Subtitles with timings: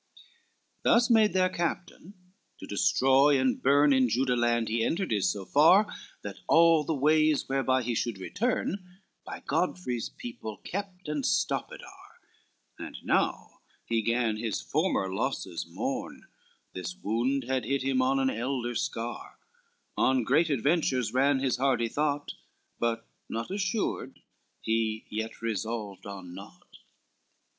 [0.01, 0.23] VII
[0.81, 2.15] Thus made their captain
[2.57, 5.85] to destroy and burn, In Juda land he entered is so far,
[6.23, 12.17] That all the ways whereby he should return By Godfrey's people kept and stopped are,
[12.79, 16.25] And now he gan his former losses mourn,
[16.73, 19.37] This wound had hit him on an elder scar,
[19.97, 22.31] On great adventures ran his hardy thought,
[22.79, 24.23] But naught assured,
[24.61, 26.77] he yet resolved on naught.